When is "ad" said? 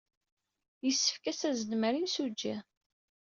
1.31-1.35